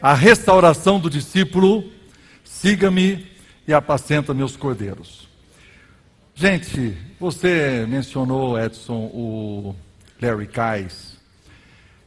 [0.00, 1.84] a restauração do discípulo,
[2.44, 3.26] siga-me
[3.66, 5.28] e apacenta meus cordeiros.
[6.34, 9.74] Gente, você mencionou, Edson, o
[10.20, 11.16] Larry Kais.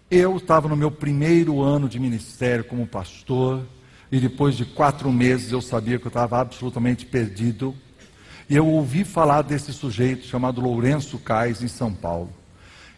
[0.10, 3.64] Eu estava no meu primeiro ano de ministério como pastor,
[4.12, 7.76] e depois de quatro meses eu sabia que eu estava absolutamente perdido.
[8.50, 12.32] E eu ouvi falar desse sujeito chamado Lourenço Cais, em São Paulo.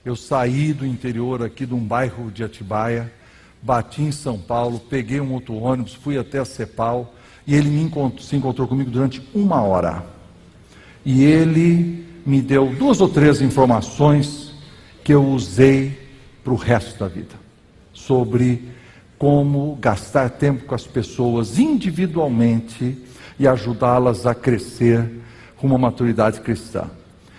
[0.04, 3.12] Eu saí do interior aqui de um bairro de Atibaia,
[3.62, 7.14] bati em São Paulo, peguei um outro ônibus, fui até a Cepal
[7.46, 10.04] e ele encontrou, se encontrou comigo durante uma hora.
[11.06, 14.54] E ele me deu duas ou três informações
[15.04, 16.00] que eu usei
[16.44, 17.36] para o resto da vida
[17.94, 18.70] sobre
[19.18, 22.98] como gastar tempo com as pessoas individualmente
[23.40, 25.20] e ajudá-las a crescer
[25.56, 26.90] rumo à maturidade cristã.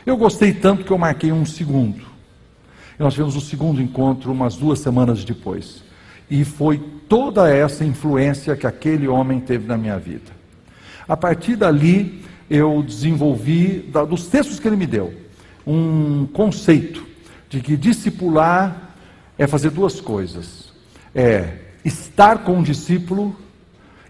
[0.06, 2.04] Eu gostei tanto que eu marquei um segundo.
[2.98, 5.82] E nós tivemos o segundo encontro umas duas semanas depois.
[6.32, 10.32] E foi toda essa influência que aquele homem teve na minha vida.
[11.06, 15.12] A partir dali, eu desenvolvi, dos textos que ele me deu,
[15.66, 17.06] um conceito
[17.50, 18.94] de que discipular
[19.36, 20.72] é fazer duas coisas:
[21.14, 23.36] é estar com o discípulo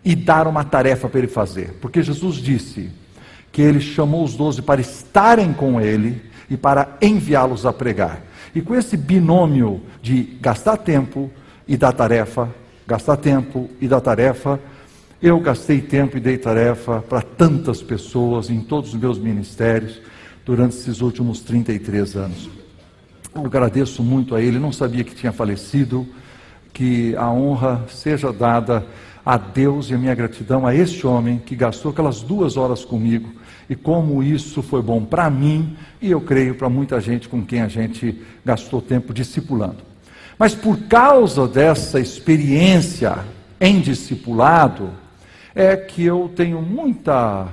[0.04, 1.76] e dar uma tarefa para ele fazer.
[1.80, 2.88] Porque Jesus disse
[3.50, 8.22] que ele chamou os doze para estarem com ele e para enviá-los a pregar.
[8.54, 11.28] E com esse binômio de gastar tempo
[11.66, 12.48] e dar tarefa,
[12.86, 14.60] gastar tempo e dar tarefa,
[15.22, 20.00] eu gastei tempo e dei tarefa para tantas pessoas em todos os meus ministérios
[20.44, 22.50] durante esses últimos 33 anos.
[23.34, 26.06] Eu agradeço muito a ele, não sabia que tinha falecido,
[26.72, 28.84] que a honra seja dada
[29.24, 33.30] a Deus e a minha gratidão a este homem que gastou aquelas duas horas comigo
[33.70, 37.60] e como isso foi bom para mim e eu creio para muita gente com quem
[37.60, 39.91] a gente gastou tempo discipulando.
[40.42, 43.24] Mas por causa dessa experiência
[43.60, 44.90] em discipulado,
[45.54, 47.46] é que eu tenho muita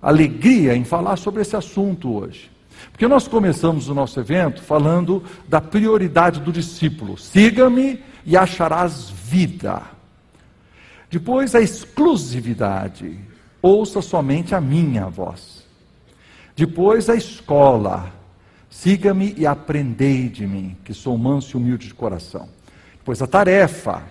[0.00, 2.48] alegria em falar sobre esse assunto hoje.
[2.92, 7.18] Porque nós começamos o nosso evento falando da prioridade do discípulo.
[7.18, 9.82] Siga-me e acharás vida.
[11.10, 13.18] Depois, a exclusividade.
[13.60, 15.66] Ouça somente a minha voz.
[16.54, 18.12] Depois, a escola.
[18.70, 22.48] Siga-me e aprendei de mim, que sou manso e humilde de coração.
[22.98, 24.02] Depois, a tarefa.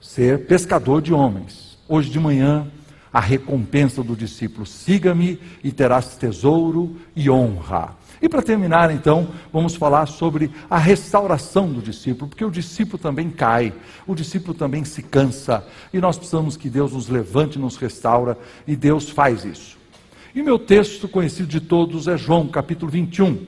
[0.00, 1.78] Ser pescador de homens.
[1.88, 2.70] Hoje de manhã,
[3.12, 4.64] a recompensa do discípulo.
[4.64, 7.96] Siga-me e terás tesouro e honra.
[8.22, 13.30] E para terminar, então, vamos falar sobre a restauração do discípulo, porque o discípulo também
[13.30, 13.72] cai,
[14.06, 18.36] o discípulo também se cansa, e nós precisamos que Deus nos levante, nos restaura,
[18.66, 19.79] e Deus faz isso.
[20.34, 23.46] E meu texto conhecido de todos é João, capítulo 21.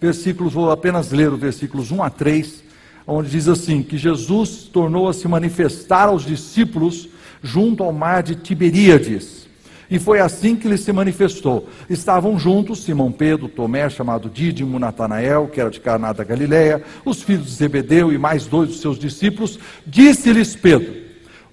[0.00, 2.62] Versículos, vou apenas ler os versículos 1 a 3,
[3.06, 7.08] onde diz assim: que Jesus tornou a se manifestar aos discípulos
[7.42, 9.46] junto ao mar de Tiberíades
[9.90, 11.68] e foi assim que ele se manifestou.
[11.88, 17.22] Estavam juntos Simão Pedro, Tomé, chamado Dídimo, Natanael, que era de Caná da Galileia, os
[17.22, 19.58] filhos de Zebedeu e mais dois dos seus discípulos.
[19.86, 20.92] Disse-lhes Pedro: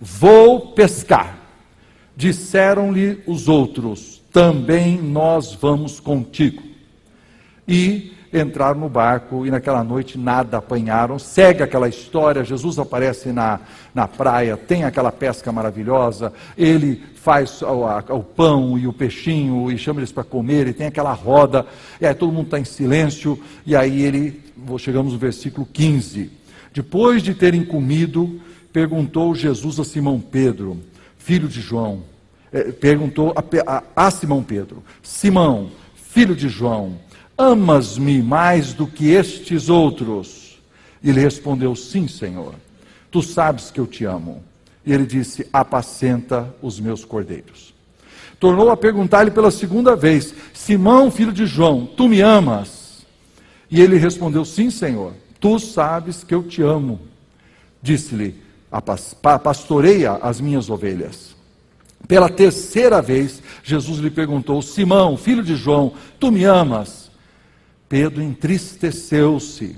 [0.02, 1.43] Vou pescar.
[2.16, 6.62] Disseram-lhe os outros: Também nós vamos contigo.
[7.68, 11.20] E entraram no barco e naquela noite nada apanharam.
[11.20, 13.60] Segue aquela história: Jesus aparece na,
[13.94, 19.72] na praia, tem aquela pesca maravilhosa, ele faz o, a, o pão e o peixinho
[19.72, 21.66] e chama eles para comer, e tem aquela roda,
[22.02, 24.42] e aí todo mundo está em silêncio, e aí ele,
[24.78, 26.30] chegamos no versículo 15.
[26.74, 28.42] Depois de terem comido,
[28.74, 30.80] perguntou Jesus a Simão Pedro,
[31.24, 32.04] filho de João,
[32.52, 37.00] eh, perguntou a, a, a Simão Pedro: Simão, filho de João,
[37.38, 40.60] Amas-me mais do que estes outros?
[41.04, 42.56] Ele respondeu: Sim, Senhor.
[43.10, 44.44] Tu sabes que eu te amo.
[44.86, 47.74] E ele disse: Apacenta os meus cordeiros.
[48.40, 53.04] Tornou a perguntar-lhe pela segunda vez: Simão, filho de João, tu me amas?
[53.70, 55.14] E ele respondeu: Sim, Senhor.
[55.40, 57.02] Tu sabes que eu te amo.
[57.82, 58.43] Disse-lhe:
[58.82, 61.36] Pastoreia as minhas ovelhas.
[62.08, 67.12] Pela terceira vez, Jesus lhe perguntou: Simão, filho de João, tu me amas?
[67.88, 69.78] Pedro entristeceu-se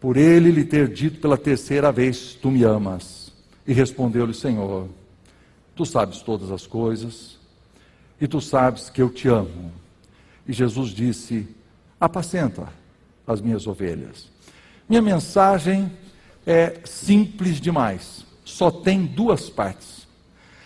[0.00, 3.32] por ele lhe ter dito pela terceira vez: Tu me amas.
[3.66, 4.88] E respondeu-lhe: Senhor,
[5.74, 7.38] tu sabes todas as coisas,
[8.20, 9.72] e tu sabes que eu te amo.
[10.46, 11.48] E Jesus disse:
[12.00, 12.68] Apacenta
[13.26, 14.28] as minhas ovelhas.
[14.88, 15.90] Minha mensagem
[16.46, 20.06] é simples demais, só tem duas partes.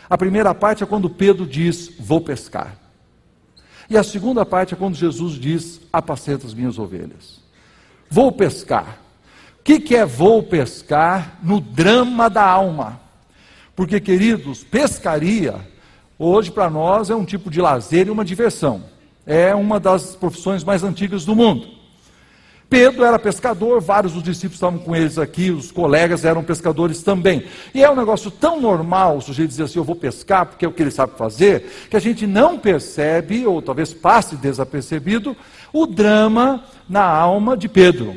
[0.09, 2.77] A primeira parte é quando Pedro diz: Vou pescar.
[3.89, 7.41] E a segunda parte é quando Jesus diz: Apacenta as minhas ovelhas.
[8.11, 8.99] Vou pescar.
[9.61, 13.01] O que, que é vou pescar no drama da alma?
[13.77, 15.57] Porque, queridos, pescaria,
[16.19, 18.85] hoje para nós é um tipo de lazer e uma diversão.
[19.25, 21.80] É uma das profissões mais antigas do mundo.
[22.71, 27.43] Pedro era pescador, vários dos discípulos estavam com eles aqui, os colegas eram pescadores também.
[27.75, 30.69] E é um negócio tão normal o sujeito dizer assim: eu vou pescar porque é
[30.69, 35.37] o que ele sabe fazer, que a gente não percebe, ou talvez passe desapercebido,
[35.73, 38.17] o drama na alma de Pedro.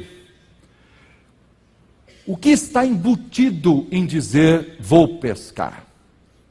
[2.24, 5.84] O que está embutido em dizer vou pescar?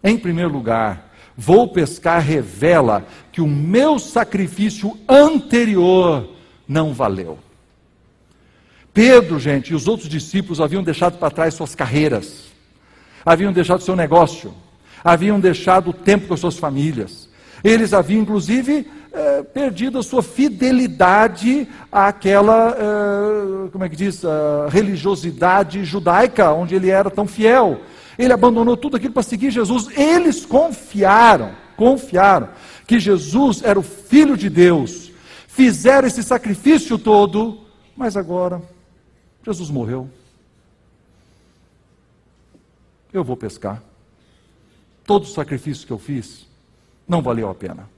[0.03, 6.29] Em primeiro lugar, vou pescar revela que o meu sacrifício anterior
[6.67, 7.39] não valeu.
[8.95, 12.45] Pedro, gente, e os outros discípulos haviam deixado para trás suas carreiras,
[13.25, 14.53] haviam deixado seu negócio,
[15.03, 17.29] haviam deixado o tempo com as suas famílias.
[17.65, 24.23] Eles haviam, inclusive, eh, perdido a sua fidelidade àquela, eh, como é que diz,
[24.69, 27.81] religiosidade judaica, onde ele era tão fiel.
[28.19, 29.89] Ele abandonou tudo aquilo para seguir Jesus.
[29.97, 32.51] Eles confiaram, confiaram
[32.87, 35.11] que Jesus era o Filho de Deus,
[35.49, 37.61] fizeram esse sacrifício todo,
[37.97, 38.61] mas agora
[39.45, 40.09] Jesus morreu.
[43.13, 43.83] Eu vou pescar.
[45.05, 46.47] Todo o sacrifício que eu fiz
[47.07, 47.89] não valeu a pena.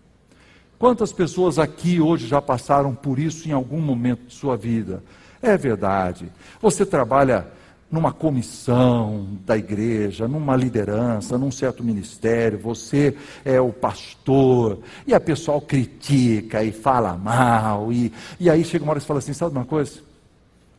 [0.79, 5.02] Quantas pessoas aqui hoje já passaram por isso em algum momento de sua vida?
[5.41, 6.31] É verdade.
[6.61, 7.46] Você trabalha
[7.91, 15.20] numa comissão da igreja, numa liderança, num certo ministério, você é o pastor, e a
[15.20, 19.55] pessoal critica e fala mal, e, e aí chega uma hora e fala assim: sabe
[19.55, 20.00] uma coisa?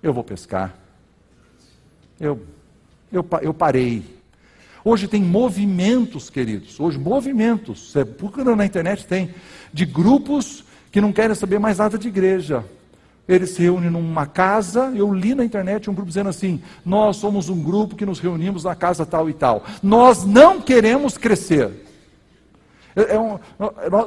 [0.01, 0.73] Eu vou pescar.
[2.19, 2.41] Eu,
[3.11, 4.03] eu, eu parei.
[4.83, 9.33] Hoje tem movimentos, queridos, hoje movimentos, você procura na internet tem,
[9.73, 12.63] de grupos que não querem saber mais nada de igreja.
[13.27, 17.49] Eles se reúnem numa casa, eu li na internet um grupo dizendo assim: nós somos
[17.49, 19.65] um grupo que nos reunimos na casa tal e tal.
[19.81, 21.71] Nós não queremos crescer.
[22.95, 23.37] É, é um,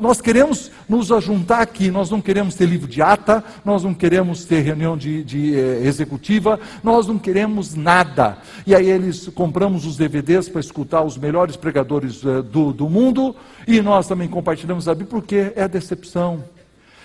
[0.00, 4.46] nós queremos nos ajuntar aqui, nós não queremos ter livro de ata, nós não queremos
[4.46, 8.38] ter reunião de, de eh, executiva, nós não queremos nada.
[8.66, 13.36] E aí eles compramos os DVDs para escutar os melhores pregadores eh, do, do mundo,
[13.66, 16.42] e nós também compartilhamos a Bíblia, porque é a decepção.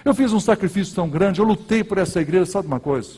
[0.06, 3.12] Eu fiz um sacrifício tão grande, eu lutei por essa igreja, sabe uma coisa?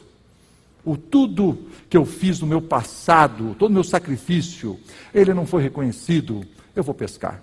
[0.84, 1.58] O tudo
[1.88, 4.80] que eu fiz no meu passado, todo o meu sacrifício,
[5.14, 6.44] ele não foi reconhecido,
[6.76, 7.42] eu vou pescar.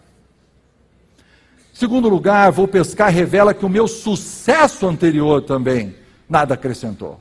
[1.72, 5.94] Segundo lugar, vou pescar revela que o meu sucesso anterior também
[6.28, 7.18] nada acrescentou.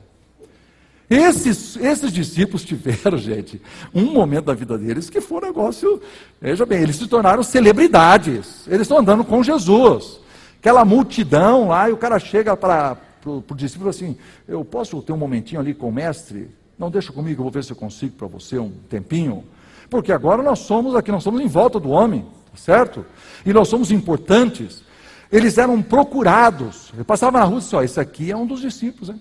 [1.08, 3.60] Esses, esses discípulos tiveram, gente,
[3.94, 6.00] um momento da vida deles que foi um negócio.
[6.40, 8.66] Veja bem, eles se tornaram celebridades.
[8.66, 10.20] Eles estão andando com Jesus.
[10.58, 12.96] Aquela multidão lá, e o cara chega para
[13.26, 14.16] o discípulo assim:
[14.46, 16.48] Eu posso ter um momentinho ali com o mestre?
[16.78, 19.44] Não deixa comigo, eu vou ver se eu consigo para você um tempinho.
[19.90, 23.04] Porque agora nós somos aqui, nós somos em volta do homem certo?
[23.44, 24.82] E nós somos importantes.
[25.30, 26.92] Eles eram procurados.
[26.96, 29.20] Eu passava na rua e disse: esse aqui é um dos discípulos, hein?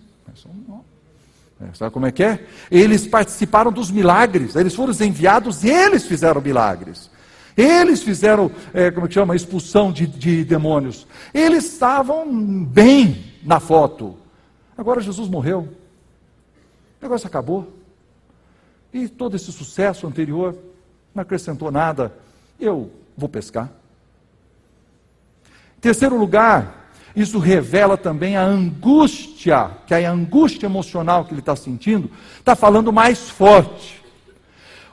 [1.62, 2.46] É, sabe como é que é?
[2.70, 7.10] Eles participaram dos milagres, eles foram enviados e eles fizeram milagres.
[7.56, 11.06] Eles fizeram, é, como é que chama, expulsão de, de demônios.
[11.34, 14.18] Eles estavam bem na foto.
[14.78, 15.68] Agora Jesus morreu.
[17.00, 17.72] O negócio acabou.
[18.94, 20.58] E todo esse sucesso anterior
[21.14, 22.14] não acrescentou nada.
[22.60, 23.72] Eu vou pescar.
[25.80, 31.56] Terceiro lugar, isso revela também a angústia, que é a angústia emocional que ele está
[31.56, 34.02] sentindo, está falando mais forte.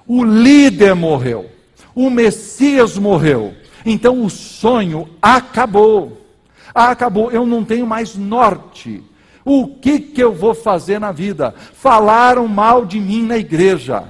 [0.07, 1.51] O líder morreu,
[1.95, 6.27] o Messias morreu, então o sonho acabou.
[6.75, 9.03] Acabou, eu não tenho mais norte.
[9.45, 11.55] O que, que eu vou fazer na vida?
[11.73, 14.05] Falaram mal de mim na igreja,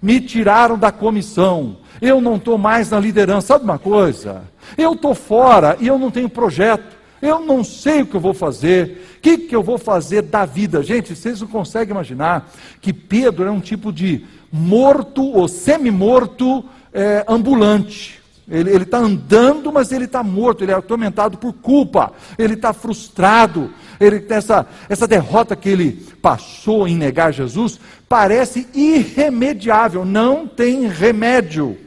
[0.00, 3.46] me tiraram da comissão, eu não estou mais na liderança.
[3.46, 4.42] Sabe uma coisa?
[4.76, 6.96] Eu estou fora e eu não tenho projeto.
[7.22, 9.06] Eu não sei o que eu vou fazer.
[9.18, 10.82] O que, que eu vou fazer da vida?
[10.82, 17.24] Gente, vocês não conseguem imaginar que Pedro é um tipo de morto ou semi-morto é,
[17.28, 18.20] ambulante.
[18.50, 23.70] Ele está andando, mas ele está morto, ele é atormentado por culpa, ele está frustrado,
[24.00, 27.78] ele tem essa, essa derrota que ele passou em negar Jesus,
[28.08, 31.78] parece irremediável, não tem remédio.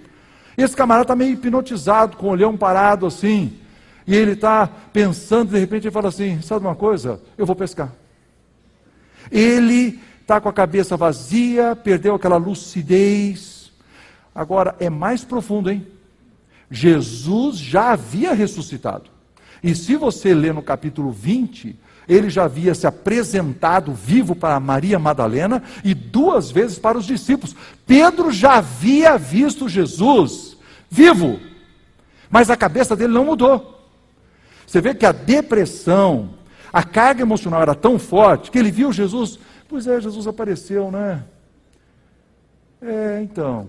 [0.57, 3.57] Esse camarada está meio hipnotizado, com o olhão parado assim.
[4.07, 7.21] E ele está pensando, de repente ele fala assim: sabe uma coisa?
[7.37, 7.91] Eu vou pescar.
[9.31, 13.71] Ele está com a cabeça vazia, perdeu aquela lucidez.
[14.33, 15.85] Agora é mais profundo, hein?
[16.69, 19.09] Jesus já havia ressuscitado.
[19.63, 24.99] E se você ler no capítulo 20, ele já havia se apresentado vivo para Maria
[24.99, 27.55] Madalena e duas vezes para os discípulos.
[27.85, 30.57] Pedro já havia visto Jesus
[30.89, 31.39] vivo,
[32.29, 33.83] mas a cabeça dele não mudou.
[34.65, 36.31] Você vê que a depressão,
[36.71, 39.39] a carga emocional era tão forte que ele viu Jesus.
[39.67, 41.23] Pois é, Jesus apareceu, né?
[42.81, 43.67] É, então.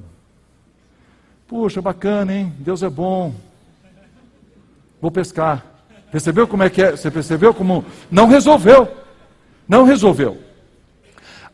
[1.47, 2.53] Puxa, bacana, hein?
[2.59, 3.35] Deus é bom.
[5.01, 5.76] Vou pescar.
[6.11, 6.93] Percebeu como é que é?
[6.93, 8.89] Você percebeu como não resolveu?
[9.69, 10.39] Não resolveu.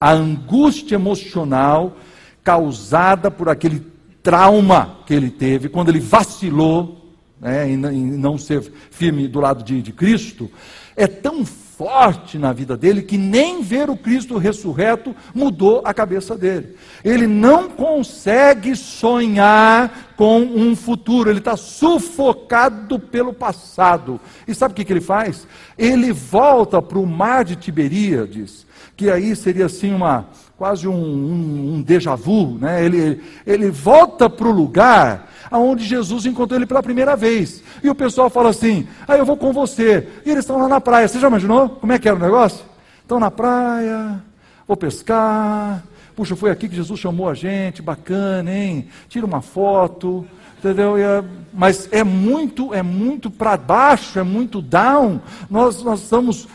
[0.00, 1.96] A angústia emocional
[2.42, 3.86] causada por aquele
[4.22, 7.02] trauma que ele teve quando ele vacilou
[7.40, 10.50] né, em, não ser firme do lado de, de Cristo,
[10.96, 11.44] é tão
[11.82, 16.76] forte na vida dele que nem ver o Cristo ressurreto mudou a cabeça dele.
[17.04, 24.20] Ele não consegue sonhar com um futuro, ele está sufocado pelo passado.
[24.46, 25.46] E sabe o que, que ele faz?
[25.76, 28.64] Ele volta para o mar de Tiberíades,
[28.96, 32.84] que aí seria assim uma quase um, um, um déjà vu, né?
[32.84, 37.62] ele, ele volta para o lugar aonde Jesus encontrou ele pela primeira vez.
[37.84, 40.08] E o pessoal fala assim: ah, eu vou com você.
[40.24, 41.06] E eles estão lá na praia.
[41.06, 42.64] Você já imaginou como é que era o negócio?
[43.02, 44.22] Estão na praia,
[44.66, 45.84] vou pescar.
[46.16, 48.88] Puxa, foi aqui que Jesus chamou a gente, bacana, hein?
[49.08, 50.26] Tira uma foto,
[50.58, 50.96] entendeu?
[50.96, 55.20] É, mas é muito, é muito para baixo, é muito down.
[55.50, 56.48] Nós, nós estamos,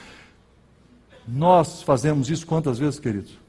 [1.27, 3.46] nós fazemos isso quantas vezes, queridos?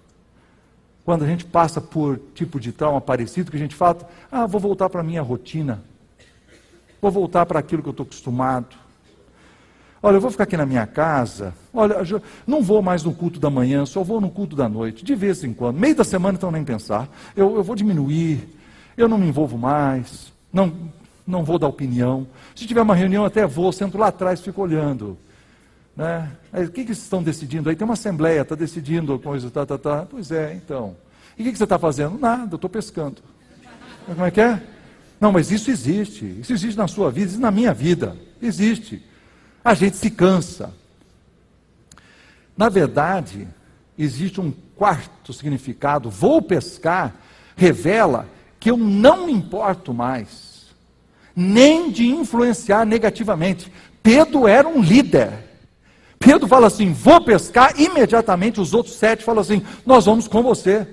[1.08, 3.96] Quando a gente passa por tipo de trauma parecido, que a gente fala,
[4.30, 5.82] ah, vou voltar para a minha rotina,
[7.00, 8.76] vou voltar para aquilo que eu estou acostumado.
[10.02, 11.96] Olha, eu vou ficar aqui na minha casa, olha,
[12.46, 15.42] não vou mais no culto da manhã, só vou no culto da noite, de vez
[15.42, 15.78] em quando.
[15.78, 17.08] Meio da semana, então, nem pensar.
[17.34, 18.46] Eu, eu vou diminuir,
[18.94, 20.70] eu não me envolvo mais, não,
[21.26, 22.26] não vou dar opinião.
[22.54, 25.16] Se tiver uma reunião, até vou, sento lá atrás, fico olhando.
[25.98, 26.30] Né?
[26.52, 27.68] Aí, o que, que estão decidindo?
[27.68, 30.06] Aí tem uma assembleia, está decidindo coisa, tá, tá, tá.
[30.08, 30.96] Pois é, então.
[31.36, 32.16] E o que, que você está fazendo?
[32.16, 33.20] Nada, eu estou pescando.
[34.06, 34.62] Como é que é?
[35.20, 36.24] Não, mas isso existe.
[36.40, 38.16] Isso existe na sua vida, existe na minha vida.
[38.40, 39.04] Existe.
[39.64, 40.72] A gente se cansa.
[42.56, 43.48] Na verdade,
[43.98, 46.08] existe um quarto significado.
[46.08, 47.16] Vou pescar
[47.56, 48.28] revela
[48.60, 50.68] que eu não me importo mais,
[51.34, 53.72] nem de influenciar negativamente.
[54.00, 55.47] Pedro era um líder.
[56.18, 57.78] Pedro fala assim: vou pescar.
[57.78, 60.86] Imediatamente os outros sete falam assim: nós vamos com você.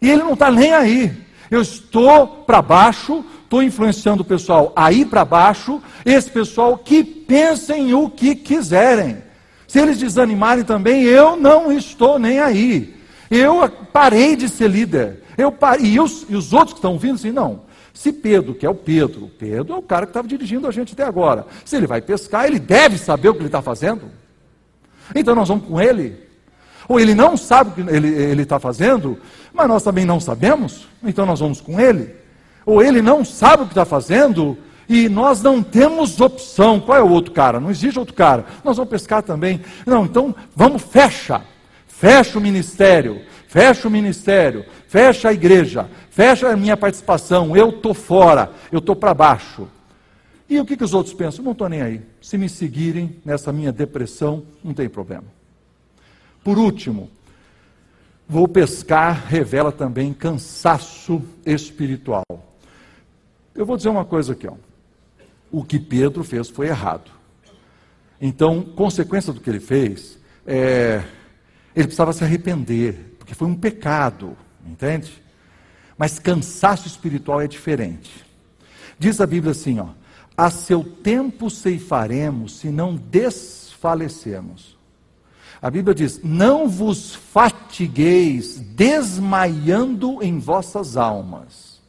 [0.00, 1.12] E ele não está nem aí.
[1.50, 7.02] Eu estou para baixo, estou influenciando o pessoal a ir para baixo, esse pessoal que
[7.02, 9.22] pensem o que quiserem.
[9.66, 12.96] Se eles desanimarem também, eu não estou nem aí.
[13.30, 15.22] Eu parei de ser líder.
[15.36, 17.62] Eu parei, e, os, e os outros que estão vindo assim, não.
[17.92, 20.92] Se Pedro, que é o Pedro, Pedro é o cara que estava dirigindo a gente
[20.92, 21.46] até agora.
[21.64, 24.10] Se ele vai pescar, ele deve saber o que ele está fazendo.
[25.14, 26.28] Então nós vamos com ele.
[26.88, 29.18] Ou ele não sabe o que ele está fazendo,
[29.52, 32.14] mas nós também não sabemos, então nós vamos com ele.
[32.64, 34.56] Ou ele não sabe o que está fazendo
[34.88, 36.80] e nós não temos opção.
[36.80, 37.60] Qual é o outro cara?
[37.60, 38.46] Não existe outro cara.
[38.64, 39.60] Nós vamos pescar também.
[39.86, 41.42] Não, então vamos, fecha.
[41.86, 43.20] Fecha o ministério.
[43.48, 44.64] Fecha o ministério.
[44.86, 45.88] Fecha a igreja.
[46.10, 47.54] Fecha a minha participação.
[47.54, 48.50] Eu estou fora.
[48.72, 49.68] Eu estou para baixo.
[50.48, 51.44] E o que, que os outros pensam?
[51.44, 52.02] Não estou nem aí.
[52.22, 55.24] Se me seguirem nessa minha depressão, não tem problema.
[56.42, 57.10] Por último,
[58.26, 62.24] vou pescar revela também cansaço espiritual.
[63.54, 64.54] Eu vou dizer uma coisa aqui, ó.
[65.50, 67.10] O que Pedro fez foi errado.
[68.20, 71.02] Então, consequência do que ele fez, é,
[71.74, 74.36] ele precisava se arrepender, porque foi um pecado,
[74.66, 75.22] entende?
[75.96, 78.24] Mas cansaço espiritual é diferente.
[78.98, 79.88] Diz a Bíblia assim, ó:
[80.38, 84.78] a seu tempo ceifaremos, se não desfalecemos.
[85.60, 91.80] A Bíblia diz: Não vos fatigueis, desmaiando em vossas almas.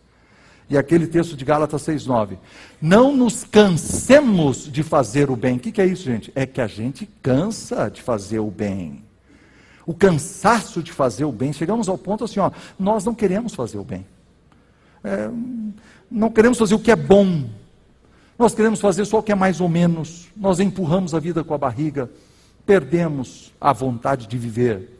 [0.67, 2.39] E aquele texto de Gálatas 6,9:
[2.81, 5.57] Não nos cansemos de fazer o bem.
[5.57, 6.31] O que, que é isso, gente?
[6.33, 9.03] É que a gente cansa de fazer o bem.
[9.85, 11.53] O cansaço de fazer o bem.
[11.53, 14.07] Chegamos ao ponto assim: ó, nós não queremos fazer o bem.
[15.03, 15.29] É,
[16.09, 17.47] não queremos fazer o que é bom.
[18.39, 20.29] Nós queremos fazer só o que é mais ou menos.
[20.33, 22.09] Nós empurramos a vida com a barriga.
[22.65, 24.97] Perdemos a vontade de viver.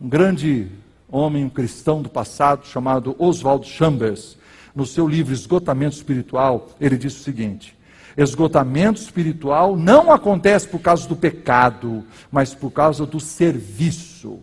[0.00, 0.68] Um grande
[1.10, 4.38] homem, um cristão do passado, chamado Oswald Chambers,
[4.74, 7.76] no seu livro Esgotamento Espiritual, ele disse o seguinte:
[8.16, 12.02] esgotamento espiritual não acontece por causa do pecado,
[12.32, 14.38] mas por causa do serviço.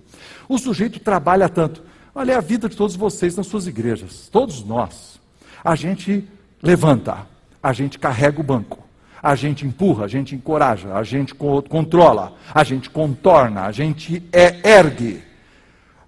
[0.47, 1.81] O sujeito trabalha tanto.
[2.13, 5.19] Olha a vida de todos vocês nas suas igrejas, todos nós.
[5.63, 6.27] A gente
[6.61, 7.25] levanta,
[7.61, 8.85] a gente carrega o banco,
[9.21, 14.61] A gente empurra, a gente encoraja, a gente controla, a gente contorna, a gente é,
[14.63, 15.23] ergue.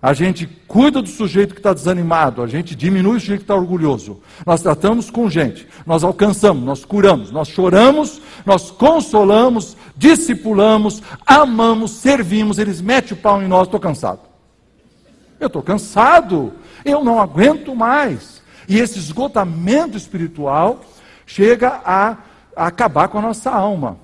[0.01, 3.55] A gente cuida do sujeito que está desanimado, a gente diminui o sujeito que está
[3.55, 4.21] orgulhoso.
[4.45, 12.59] Nós tratamos com gente, nós alcançamos, nós curamos, nós choramos, nós consolamos, discipulamos, amamos, servimos.
[12.59, 14.21] Eles metem o pau em nós, estou cansado.
[15.37, 16.53] Eu estou cansado,
[16.85, 18.41] eu não aguento mais.
[18.69, 20.79] E esse esgotamento espiritual
[21.29, 22.17] chega a,
[22.55, 23.99] a acabar com a nossa alma.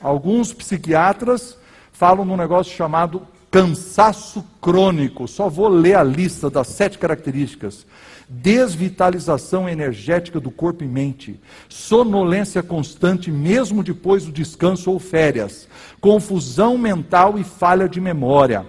[0.00, 1.58] Alguns psiquiatras
[1.92, 7.86] falam num negócio chamado Cansaço crônico, só vou ler a lista das sete características.
[8.26, 15.68] Desvitalização energética do corpo e mente, sonolência constante mesmo depois do descanso ou férias,
[16.00, 18.64] confusão mental e falha de memória,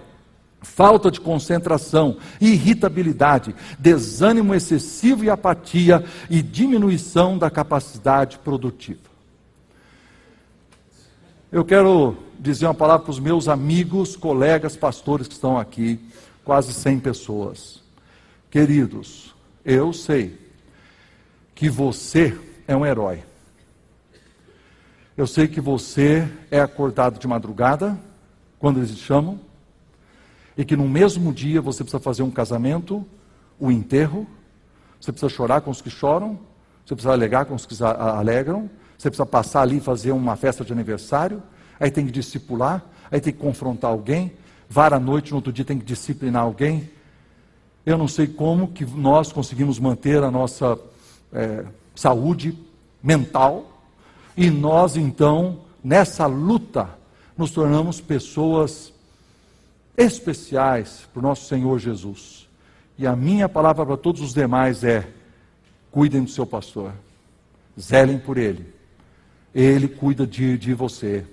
[0.66, 9.08] falta de concentração, irritabilidade, desânimo excessivo e apatia e diminuição da capacidade produtiva.
[11.50, 15.98] Eu quero dizer uma palavra para os meus amigos, colegas, pastores que estão aqui,
[16.44, 17.82] quase 100 pessoas.
[18.50, 20.38] Queridos, eu sei
[21.54, 23.22] que você é um herói.
[25.16, 27.98] Eu sei que você é acordado de madrugada,
[28.58, 29.40] quando eles chamam,
[30.56, 33.04] e que no mesmo dia você precisa fazer um casamento,
[33.58, 34.26] o um enterro,
[35.00, 36.38] você precisa chorar com os que choram,
[36.84, 40.64] você precisa alegar com os que alegram, você precisa passar ali e fazer uma festa
[40.64, 41.42] de aniversário,
[41.78, 44.32] aí tem que discipular, aí tem que confrontar alguém,
[44.68, 46.90] vara à noite, no outro dia tem que disciplinar alguém.
[47.84, 50.78] Eu não sei como que nós conseguimos manter a nossa
[51.32, 52.58] é, saúde
[53.02, 53.82] mental
[54.36, 56.88] e nós então, nessa luta,
[57.36, 58.92] nos tornamos pessoas
[59.96, 62.48] especiais para o nosso Senhor Jesus.
[62.98, 65.08] E a minha palavra para todos os demais é:
[65.90, 66.92] cuidem do seu pastor,
[67.78, 68.66] zelem por ele,
[69.54, 71.24] ele cuida de, de você.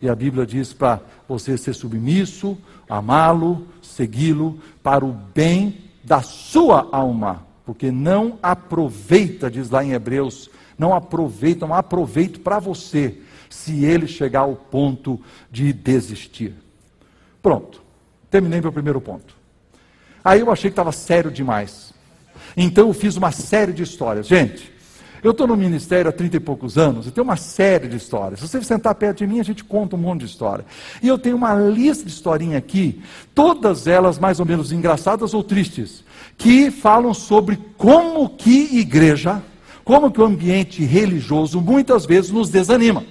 [0.00, 6.88] E a Bíblia diz para você ser submisso, amá-lo, segui-lo, para o bem da sua
[6.92, 7.46] alma.
[7.64, 13.18] Porque não aproveita, diz lá em Hebreus, não aproveita, não aproveito para você,
[13.48, 15.18] se ele chegar ao ponto
[15.50, 16.63] de desistir.
[17.44, 17.82] Pronto,
[18.30, 19.36] terminei meu primeiro ponto.
[20.24, 21.92] Aí eu achei que estava sério demais.
[22.56, 24.26] Então eu fiz uma série de histórias.
[24.26, 24.72] Gente,
[25.22, 28.40] eu estou no ministério há 30 e poucos anos e tem uma série de histórias.
[28.40, 30.64] Se você sentar perto de mim, a gente conta um monte de história.
[31.02, 33.02] E eu tenho uma lista de historinha aqui,
[33.34, 36.02] todas elas mais ou menos engraçadas ou tristes,
[36.38, 39.42] que falam sobre como que igreja,
[39.84, 43.04] como que o ambiente religioso muitas vezes nos desanima.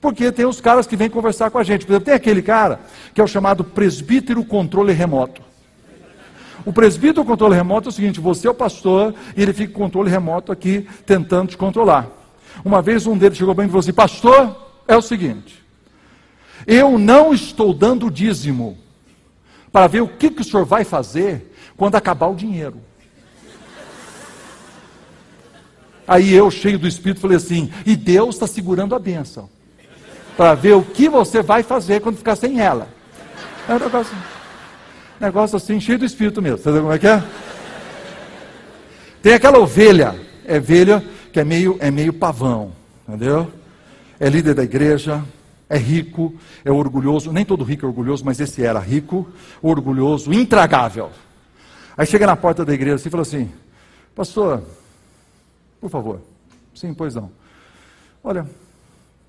[0.00, 1.84] Porque tem os caras que vêm conversar com a gente.
[1.84, 2.80] Por exemplo, tem aquele cara
[3.12, 5.42] que é o chamado presbítero controle remoto.
[6.64, 9.80] O presbítero controle remoto é o seguinte: você é o pastor e ele fica com
[9.80, 12.08] controle remoto aqui tentando te controlar.
[12.64, 15.64] Uma vez um deles chegou mim e falou assim: Pastor, é o seguinte,
[16.66, 18.78] eu não estou dando dízimo
[19.72, 22.80] para ver o que, que o senhor vai fazer quando acabar o dinheiro.
[26.06, 29.57] Aí eu, cheio do Espírito, falei assim: e Deus está segurando a bênção
[30.38, 32.86] para ver o que você vai fazer quando ficar sem ela.
[33.68, 34.16] É um negócio.
[35.18, 36.58] Negócio assim, cheio do espírito mesmo.
[36.58, 37.24] Sabe como é que é?
[39.20, 42.70] Tem aquela ovelha, é ovelha que é meio, é meio pavão,
[43.08, 43.50] entendeu?
[44.20, 45.24] É líder da igreja,
[45.68, 46.32] é rico,
[46.64, 47.32] é orgulhoso.
[47.32, 49.26] Nem todo rico é orgulhoso, mas esse era rico,
[49.60, 51.10] orgulhoso, intragável.
[51.96, 53.50] Aí chega na porta da igreja assim, e fala assim:
[54.14, 54.62] Pastor,
[55.80, 56.20] por favor.
[56.76, 57.28] Sim, pois não.
[58.22, 58.46] Olha,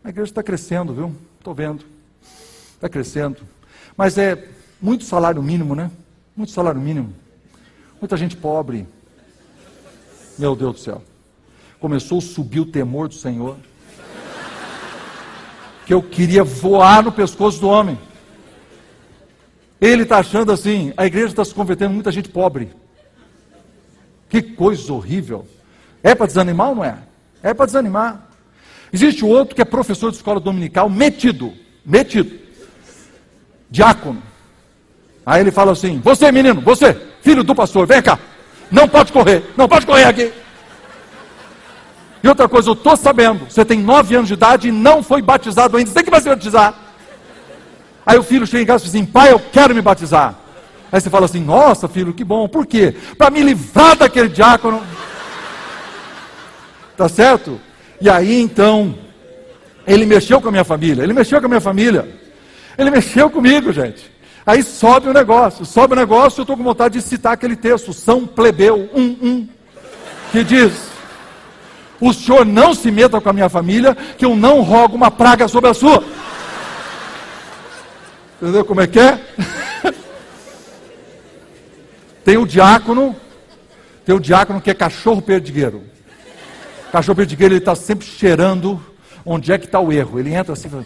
[0.03, 1.15] a igreja está crescendo, viu?
[1.38, 1.85] Estou vendo.
[2.73, 3.38] Está crescendo.
[3.97, 4.47] Mas é
[4.81, 5.91] muito salário mínimo, né?
[6.35, 7.13] Muito salário mínimo.
[7.99, 8.88] Muita gente pobre.
[10.38, 11.03] Meu Deus do céu.
[11.79, 13.57] Começou a subir o temor do Senhor.
[15.85, 17.97] Que eu queria voar no pescoço do homem.
[19.81, 22.71] Ele está achando assim, a igreja está se convertendo muita gente pobre.
[24.29, 25.47] Que coisa horrível.
[26.03, 26.99] É para desanimar ou não é?
[27.41, 28.29] É para desanimar.
[28.91, 31.54] Existe outro que é professor de escola dominical, metido,
[31.86, 32.39] metido.
[33.69, 34.21] Diácono.
[35.25, 38.17] Aí ele fala assim: Você, menino, você, filho do pastor, vem cá.
[38.71, 40.32] Não pode correr, não pode correr aqui.
[42.21, 45.21] E outra coisa, eu estou sabendo, você tem nove anos de idade e não foi
[45.21, 46.73] batizado ainda, você que vai se batizar.
[48.06, 50.36] Aí o filho chega em casa e diz assim: Pai, eu quero me batizar.
[50.91, 52.95] Aí você fala assim: Nossa, filho, que bom, por quê?
[53.17, 54.82] Para me livrar daquele diácono.
[56.97, 57.62] Tá certo?
[58.01, 58.95] E aí então,
[59.85, 62.07] ele mexeu com a minha família, ele mexeu com a minha família,
[62.77, 64.09] ele mexeu comigo, gente.
[64.45, 67.93] Aí sobe o negócio, sobe o negócio, eu estou com vontade de citar aquele texto,
[67.93, 69.47] São Plebeu 1.1,
[70.31, 70.89] que diz:
[71.99, 75.47] O senhor não se meta com a minha família, que eu não rogo uma praga
[75.47, 76.03] sobre a sua.
[78.41, 79.19] Entendeu como é que é?
[82.23, 83.15] Tem o diácono,
[84.05, 85.88] tem o diácono que é cachorro perdigueiro.
[86.91, 88.82] Cachorro perdigueiro, ele está sempre cheirando
[89.25, 90.19] onde é que está o erro.
[90.19, 90.86] Ele entra assim, fala,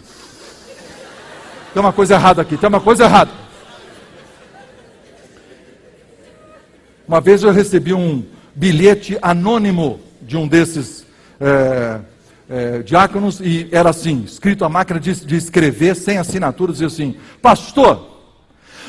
[1.72, 3.30] tem uma coisa errada aqui, tem uma coisa errada.
[7.06, 11.06] Uma vez eu recebi um bilhete anônimo de um desses
[11.40, 12.00] é,
[12.48, 17.16] é, diáconos e era assim, escrito a máquina de, de escrever, sem assinatura, dizia assim,
[17.42, 18.14] pastor,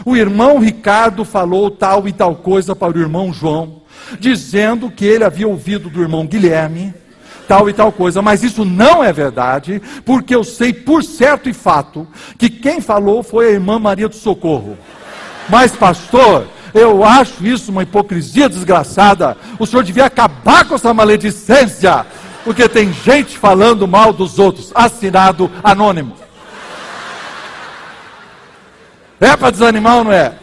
[0.06, 3.82] o irmão Ricardo falou tal e tal coisa para o irmão João,
[4.19, 6.93] dizendo que ele havia ouvido do irmão Guilherme
[7.47, 11.53] tal e tal coisa, mas isso não é verdade, porque eu sei por certo e
[11.53, 14.77] fato que quem falou foi a irmã Maria do Socorro.
[15.49, 19.38] Mas, pastor, eu acho isso uma hipocrisia desgraçada.
[19.58, 22.05] O senhor devia acabar com essa maledicência,
[22.43, 24.71] porque tem gente falando mal dos outros.
[24.75, 26.15] Assinado anônimo.
[29.19, 30.34] É para desanimar ou não é?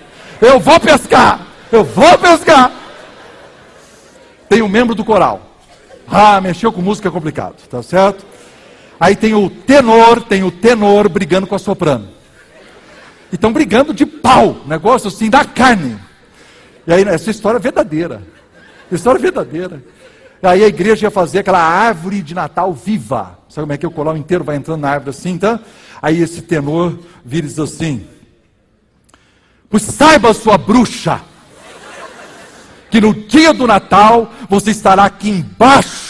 [0.41, 2.73] Eu vou pescar, eu vou pescar.
[4.49, 5.52] Tem um membro do coral.
[6.15, 8.27] Ah, mexeu com música é complicado, tá certo?
[9.01, 12.07] Aí tem o tenor, tem o tenor brigando com a soprano.
[13.33, 15.99] E estão brigando de pau, negócio assim da carne.
[16.87, 18.23] E aí, essa história é verdadeira.
[18.91, 19.83] História é verdadeira.
[20.43, 23.39] Aí a igreja ia fazer aquela árvore de Natal viva.
[23.49, 25.61] Sabe como é que o coral inteiro vai entrando na árvore assim, tá?
[26.03, 28.07] Aí esse tenor vira e diz assim:
[29.71, 31.23] Pois saiba, sua bruxa,
[32.91, 36.02] que no dia do Natal você estará aqui embaixo,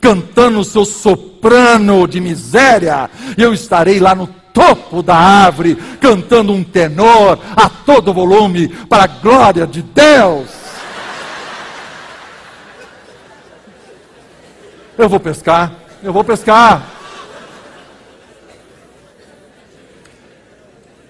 [0.00, 6.62] cantando o seu soprano de miséria, eu estarei lá no topo da árvore, cantando um
[6.62, 10.48] tenor a todo volume, para a glória de Deus.
[14.98, 16.84] Eu vou pescar, eu vou pescar.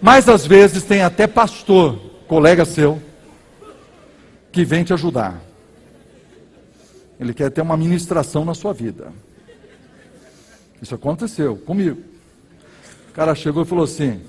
[0.01, 3.03] Mas às vezes tem até pastor, colega seu,
[4.51, 5.50] que vem te ajudar.
[7.21, 9.13] Ele quer ter uma ministração na sua vida.
[10.81, 12.03] Isso aconteceu comigo.
[13.11, 14.23] O cara chegou e falou assim: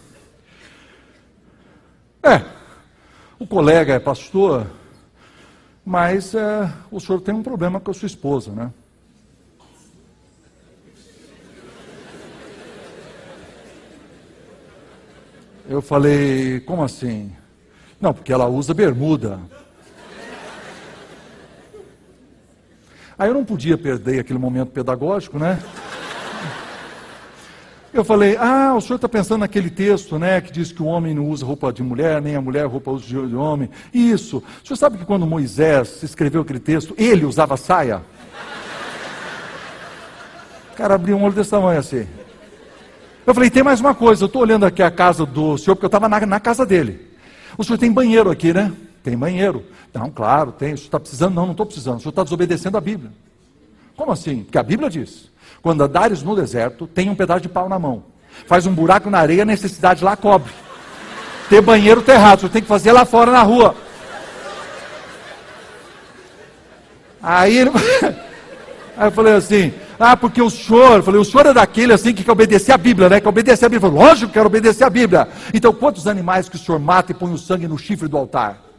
[2.21, 2.43] É,
[3.39, 4.67] o colega é pastor,
[5.85, 8.69] mas é, o senhor tem um problema com a sua esposa, né?
[15.69, 17.31] Eu falei, como assim?
[18.01, 19.39] Não, porque ela usa bermuda.
[23.21, 25.59] Aí eu não podia perder aquele momento pedagógico, né?
[27.93, 31.13] Eu falei, ah, o senhor está pensando naquele texto, né, que diz que o homem
[31.13, 33.69] não usa roupa de mulher, nem a mulher roupa de homem.
[33.93, 34.37] Isso.
[34.37, 38.01] O senhor sabe que quando Moisés escreveu aquele texto, ele usava saia?
[40.73, 42.07] O cara abriu um olho desse tamanho assim.
[43.23, 45.85] Eu falei, tem mais uma coisa, eu estou olhando aqui a casa do senhor, porque
[45.85, 47.07] eu estava na, na, casa dele.
[47.55, 48.73] O senhor tem banheiro aqui, né?
[49.03, 49.65] Tem banheiro.
[49.93, 50.73] Não, claro, tem.
[50.73, 51.33] O senhor está precisando?
[51.33, 51.97] Não, não estou precisando.
[51.97, 53.11] O senhor está desobedecendo a Bíblia.
[53.95, 54.43] Como assim?
[54.43, 58.03] Porque a Bíblia diz: quando andares no deserto, tem um pedaço de pau na mão.
[58.47, 60.51] Faz um buraco na areia, a necessidade lá cobre.
[61.49, 63.75] Ter banheiro está errado, o senhor tem que fazer lá fora na rua.
[67.21, 67.71] Aí ele.
[68.97, 72.13] Aí eu falei assim, ah, porque o senhor, eu falei, o senhor é daquele assim
[72.13, 73.19] que quer obedecer a Bíblia, né?
[73.19, 73.87] Quer obedecer a Bíblia.
[73.87, 75.27] Eu falei, lógico que quero obedecer a Bíblia.
[75.53, 78.70] Então, quantos animais que o senhor mata e põe o sangue no chifre do altar?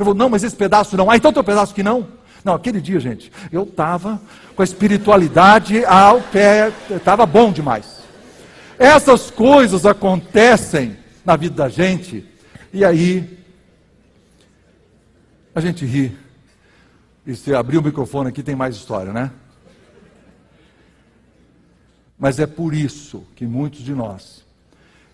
[0.00, 1.10] Eu falei, não, mas esse pedaço não.
[1.10, 2.08] Ah, então tem um pedaço que não?
[2.42, 4.18] Não, aquele dia, gente, eu estava
[4.56, 8.00] com a espiritualidade ao pé, estava bom demais.
[8.78, 12.26] Essas coisas acontecem na vida da gente,
[12.72, 13.44] e aí
[15.54, 16.16] a gente ri.
[17.26, 19.30] E se abrir o microfone aqui tem mais história, né?
[22.18, 24.46] Mas é por isso que muitos de nós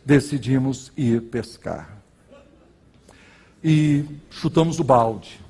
[0.04, 1.95] decidimos ir pescar.
[3.68, 5.40] E chutamos o balde.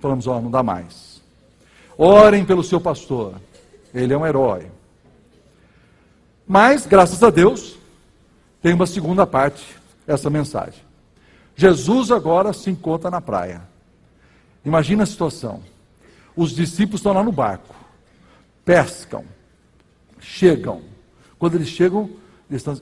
[0.00, 1.22] Falamos, ó, oh, não dá mais.
[1.96, 3.36] Orem pelo seu pastor.
[3.94, 4.68] Ele é um herói.
[6.44, 7.78] Mas, graças a Deus,
[8.60, 9.64] tem uma segunda parte
[10.08, 10.82] essa mensagem.
[11.54, 13.62] Jesus agora se encontra na praia.
[14.64, 15.62] Imagina a situação.
[16.34, 17.76] Os discípulos estão lá no barco,
[18.64, 19.24] pescam,
[20.18, 20.82] chegam.
[21.38, 22.10] Quando eles chegam,
[22.50, 22.80] eles estão.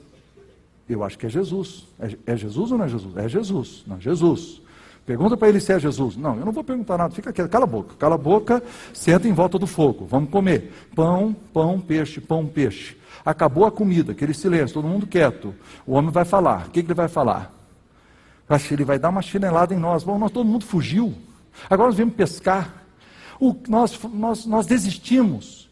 [0.88, 1.87] Eu acho que é Jesus.
[1.99, 3.16] É, é Jesus ou não é Jesus?
[3.16, 3.85] É Jesus.
[3.87, 4.61] Não, Jesus.
[5.05, 6.16] Pergunta para ele se é Jesus.
[6.16, 7.14] Não, eu não vou perguntar nada.
[7.14, 7.49] Fica quieto.
[7.49, 7.94] Cala a boca.
[7.96, 8.62] Cala a boca.
[8.92, 10.05] Senta em volta do fogo.
[10.05, 10.72] Vamos comer.
[10.94, 12.96] Pão, pão, peixe, pão, peixe.
[13.25, 14.12] Acabou a comida.
[14.12, 14.75] Aquele silêncio.
[14.75, 15.55] Todo mundo quieto.
[15.87, 16.66] O homem vai falar.
[16.66, 17.53] O que, que ele vai falar?
[18.70, 20.05] Ele vai dar uma chinelada em nós.
[20.05, 21.14] Bom, nós todo mundo fugiu.
[21.70, 22.85] Agora nós viemos pescar.
[23.40, 25.68] O, nós, nós, nós desistimos.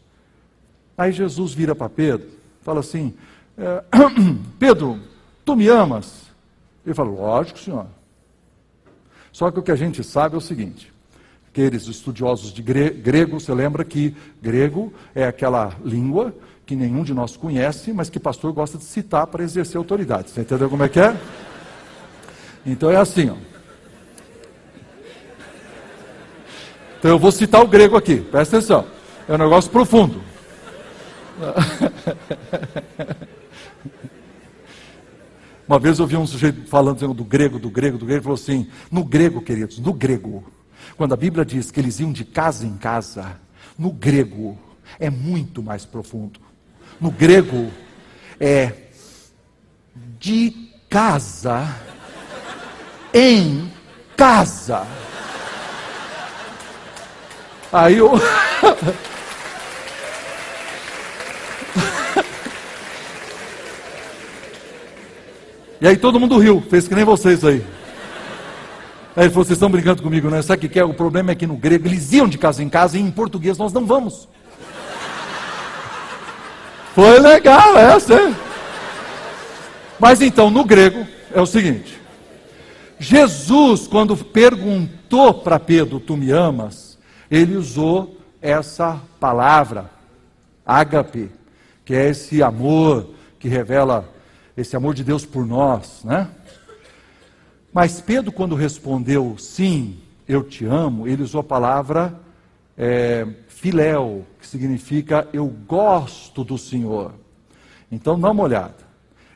[0.97, 2.27] Aí Jesus vira para Pedro,
[2.61, 3.13] fala assim:
[3.57, 3.83] é,
[4.59, 4.99] Pedro,
[5.43, 6.25] tu me amas?
[6.85, 7.87] Ele fala: Lógico, senhor.
[9.31, 10.93] Só que o que a gente sabe é o seguinte:
[11.49, 16.33] aqueles estudiosos de grego, você lembra que grego é aquela língua
[16.65, 20.31] que nenhum de nós conhece, mas que pastor gosta de citar para exercer autoridade.
[20.31, 21.15] Você entendeu como é que é?
[22.65, 23.35] Então é assim, ó.
[26.97, 28.87] Então eu vou citar o grego aqui, presta atenção.
[29.27, 30.23] É um negócio profundo.
[35.67, 38.69] Uma vez eu vi um sujeito falando do grego, do grego, do grego, falou assim:
[38.91, 40.43] no grego, queridos, no grego,
[40.95, 43.39] quando a Bíblia diz que eles iam de casa em casa,
[43.77, 44.57] no grego
[44.99, 46.39] é muito mais profundo.
[47.01, 47.71] No grego
[48.39, 48.73] é
[50.19, 51.75] de casa
[53.13, 53.71] em
[54.15, 54.85] casa.
[57.71, 58.11] Aí eu.
[65.81, 67.63] e aí todo mundo riu, fez que nem vocês aí.
[69.15, 70.41] Aí ele falou: vocês estão brincando comigo, né?
[70.41, 70.83] Sabe o que é?
[70.83, 73.57] O problema é que no grego eles iam de casa em casa e em português
[73.57, 74.27] nós não vamos.
[76.93, 78.35] Foi legal essa, hein?
[79.99, 81.99] Mas então, no grego, é o seguinte:
[82.99, 86.97] Jesus, quando perguntou para Pedro, tu me amas?
[87.29, 89.89] Ele usou essa palavra,
[90.65, 91.31] ágape,
[91.83, 93.09] que é esse amor
[93.39, 94.07] que revela
[94.55, 96.29] esse amor de Deus por nós, né?
[97.73, 102.17] Mas Pedro, quando respondeu sim, eu te amo, ele usou a palavra
[102.77, 107.13] é, filéu, que significa eu gosto do Senhor.
[107.91, 108.85] Então dá uma olhada.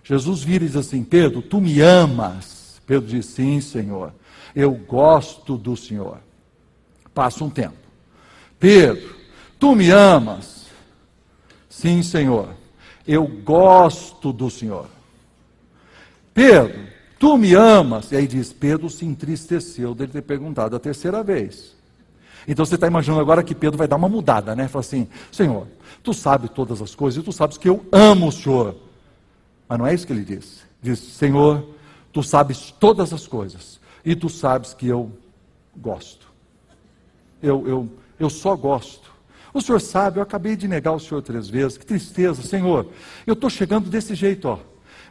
[0.03, 2.82] Jesus vira e diz assim: Pedro, tu me amas.
[2.86, 4.13] Pedro diz: Sim, Senhor,
[4.55, 6.19] eu gosto do Senhor.
[7.13, 7.77] Passa um tempo.
[8.60, 9.15] Pedro,
[9.60, 10.67] tu me amas?
[11.69, 12.49] Sim, Senhor,
[13.08, 14.88] eu gosto do Senhor.
[16.33, 16.79] Pedro,
[17.17, 18.11] tu me amas?
[18.11, 21.75] E aí diz: Pedro se entristeceu dele ter perguntado a terceira vez.
[22.47, 24.67] Então você está imaginando agora que Pedro vai dar uma mudada, né?
[24.67, 25.67] Fala assim: Senhor,
[26.03, 28.75] tu sabes todas as coisas e tu sabes que eu amo o Senhor.
[29.67, 30.63] Mas não é isso que ele diz.
[30.81, 31.67] Diz: Senhor,
[32.11, 35.11] tu sabes todas as coisas e tu sabes que eu
[35.75, 36.27] gosto.
[37.41, 37.89] Eu, eu,
[38.19, 39.09] eu só gosto.
[39.53, 41.77] O senhor sabe, eu acabei de negar o senhor três vezes.
[41.77, 42.87] Que tristeza, Senhor.
[43.25, 44.59] Eu estou chegando desse jeito, ó.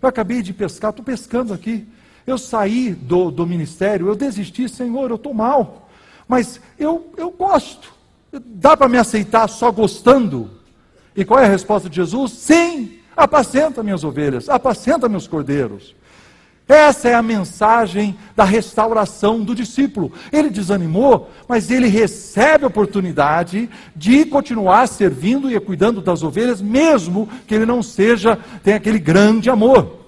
[0.00, 1.87] Eu acabei de pescar, estou pescando aqui.
[2.26, 5.88] Eu saí do, do ministério, eu desisti, Senhor, eu estou mal.
[6.26, 7.92] Mas eu, eu gosto.
[8.32, 10.50] Dá para me aceitar só gostando?
[11.16, 12.32] E qual é a resposta de Jesus?
[12.32, 15.94] Sim, apacenta minhas ovelhas, apacenta meus cordeiros.
[16.68, 20.12] Essa é a mensagem da restauração do discípulo.
[20.31, 27.26] Ele desanimou, mas ele recebe a oportunidade de continuar servindo e cuidando das ovelhas, mesmo
[27.46, 30.00] que ele não seja, tenha aquele grande amor.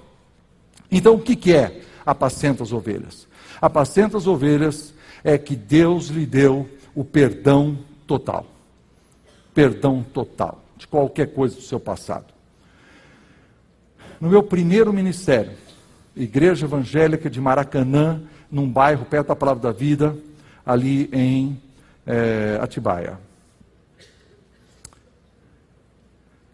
[0.92, 3.27] Então, o que, que é apacenta as ovelhas?
[3.59, 4.92] Apacenta as ovelhas
[5.25, 8.46] é que Deus lhe deu o perdão total.
[9.55, 12.27] Perdão total de qualquer coisa do seu passado.
[14.20, 15.53] No meu primeiro ministério,
[16.16, 20.16] Igreja Evangélica de Maracanã, num bairro perto da Palavra da Vida,
[20.66, 21.61] ali em
[22.07, 23.18] é, Atibaia.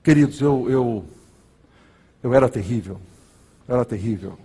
[0.03, 1.05] Queridos, eu, eu,
[2.23, 3.01] eu era terrível,
[3.67, 4.39] eu era terrível.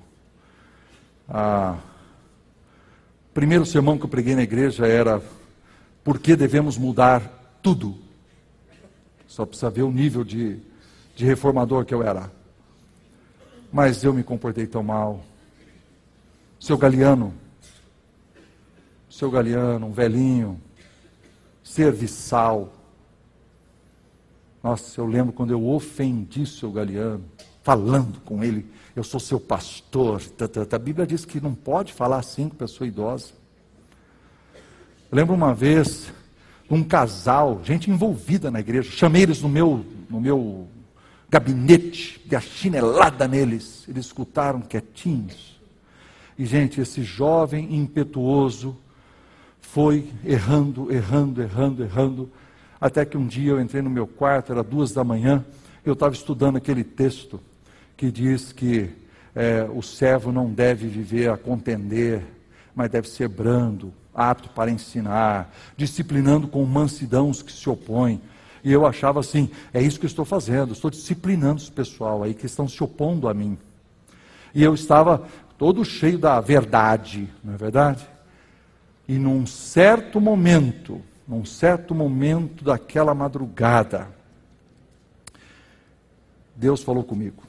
[1.30, 1.78] Ah,
[3.34, 5.22] primeiro sermão que eu preguei na igreja era
[6.04, 7.22] por que devemos mudar
[7.62, 7.96] tudo.
[9.28, 10.58] Só precisa ver o nível de,
[11.16, 12.32] de reformador que eu era.
[13.72, 15.24] Mas eu me comportei tão mal.
[16.60, 17.34] Seu Galeano,
[19.10, 20.62] seu Galeano, um velhinho,
[21.64, 22.72] serviçal.
[24.64, 27.24] Nossa, eu lembro quando eu ofendi seu Galeano,
[27.64, 30.22] falando com ele eu sou seu pastor.
[30.22, 30.76] Tá, tá, tá.
[30.76, 33.32] A Bíblia diz que não pode falar assim com pessoa idosa.
[35.12, 36.12] Eu lembro uma vez,
[36.70, 40.68] um casal, gente envolvida na igreja, chamei eles no meu, no meu
[41.32, 43.86] gabinete, de a chinelada neles.
[43.88, 45.60] Eles escutaram quietinhos.
[46.38, 48.78] E, gente, esse jovem impetuoso
[49.62, 52.32] foi errando, errando, errando, errando,
[52.80, 55.46] até que um dia eu entrei no meu quarto, era duas da manhã,
[55.86, 57.40] eu estava estudando aquele texto
[57.96, 58.90] que diz que
[59.34, 62.22] é, o servo não deve viver a contender,
[62.76, 68.22] mas deve ser brando, apto para ensinar, disciplinando com mansidão os que se opõem.
[68.64, 72.34] E eu achava assim, é isso que eu estou fazendo, estou disciplinando os pessoal aí
[72.34, 73.58] que estão se opondo a mim.
[74.54, 78.08] E eu estava todo cheio da verdade, não é verdade?
[79.08, 84.08] E num certo momento, num certo momento daquela madrugada,
[86.56, 87.44] Deus falou comigo.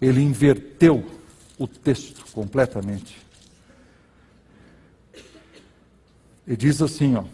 [0.00, 1.04] Ele inverteu
[1.58, 3.20] o texto completamente.
[6.46, 7.24] Ele diz assim, ó: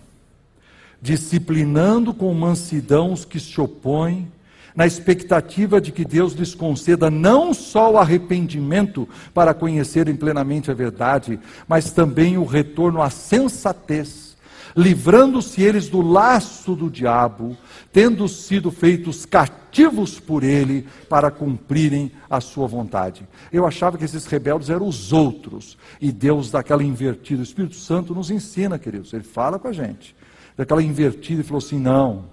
[1.01, 4.31] disciplinando com mansidão os que se opõem,
[4.79, 10.75] na expectativa de que Deus lhes conceda não só o arrependimento para conhecerem plenamente a
[10.75, 14.37] verdade, mas também o retorno à sensatez,
[14.77, 17.57] livrando-se eles do laço do diabo,
[17.93, 23.27] tendo sido feitos cativos por ele para cumprirem a sua vontade.
[23.53, 27.41] Eu achava que esses rebeldes eram os outros, e Deus daquela invertida.
[27.41, 30.15] O Espírito Santo nos ensina, queridos, ele fala com a gente
[30.59, 32.25] daquela invertida e falou assim: não,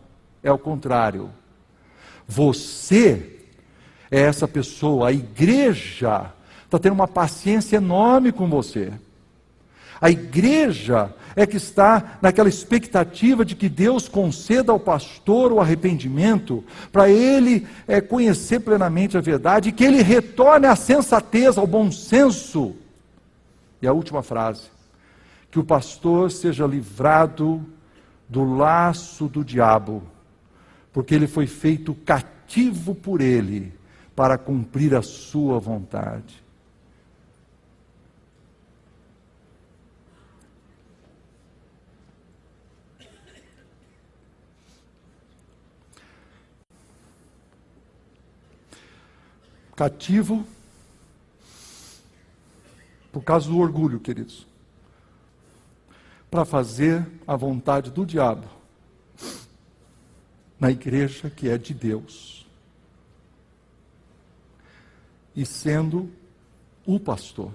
[0.41, 1.29] é o contrário.
[2.27, 3.38] Você
[4.09, 6.33] é essa pessoa, a igreja
[6.63, 8.91] está tendo uma paciência enorme com você.
[10.01, 16.63] A igreja é que está naquela expectativa de que Deus conceda ao pastor o arrependimento,
[16.91, 21.91] para ele é, conhecer plenamente a verdade e que ele retorne à sensatez, ao bom
[21.91, 22.75] senso.
[23.81, 24.63] E a última frase:
[25.51, 27.63] que o pastor seja livrado
[28.27, 30.03] do laço do diabo,
[30.91, 33.73] porque ele foi feito cativo por ele
[34.15, 36.43] para cumprir a sua vontade.
[49.75, 50.47] Cativo
[53.11, 54.54] por causa do orgulho, queridos
[56.36, 58.45] para fazer a vontade do diabo
[60.60, 62.45] na igreja que é de Deus.
[65.34, 66.12] E sendo
[66.86, 67.54] o pastor.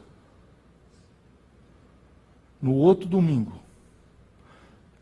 [2.60, 3.60] No outro domingo,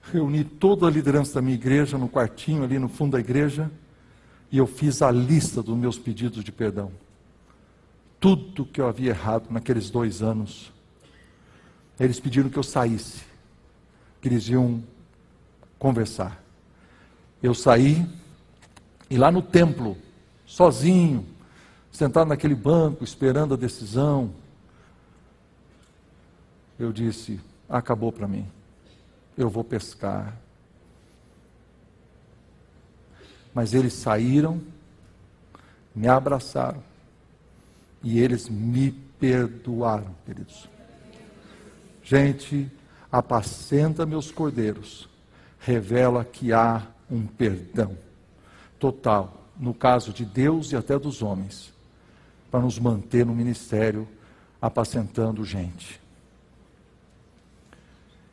[0.03, 3.71] reuni toda a liderança da minha igreja no quartinho ali no fundo da igreja
[4.51, 6.91] e eu fiz a lista dos meus pedidos de perdão.
[8.19, 10.73] Tudo que eu havia errado naqueles dois anos.
[12.01, 13.28] Eles pediram que eu saísse
[14.21, 14.83] que eles iam
[15.79, 16.43] conversar.
[17.43, 18.07] Eu saí
[19.11, 19.97] e lá no templo,
[20.45, 21.27] sozinho,
[21.91, 24.33] sentado naquele banco, esperando a decisão,
[26.79, 28.47] eu disse: acabou para mim,
[29.37, 30.37] eu vou pescar.
[33.55, 34.61] Mas eles saíram,
[35.95, 36.83] me abraçaram
[38.03, 40.69] e eles me perdoaram, queridos.
[42.05, 42.71] Gente,
[43.11, 45.09] apacenta meus cordeiros,
[45.59, 47.97] revela que há um perdão
[48.79, 51.73] total, no caso de Deus e até dos homens,
[52.51, 54.07] para nos manter no ministério
[54.61, 56.01] apacentando gente.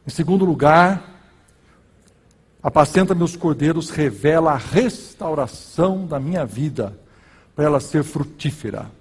[0.06, 1.04] Em segundo lugar,
[2.62, 6.98] apacenta meus cordeiros revela a restauração da minha vida,
[7.56, 8.92] para ela ser frutífera.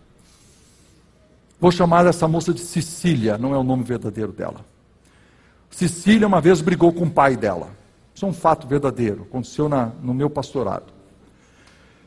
[1.61, 4.65] Vou chamar essa moça de Cecília, não é o nome verdadeiro dela.
[5.75, 7.71] Cecília uma vez brigou com o pai dela.
[8.15, 10.93] Isso é um fato verdadeiro, aconteceu na, no meu pastorado.